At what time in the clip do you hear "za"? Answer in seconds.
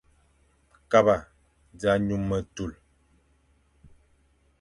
1.81-1.91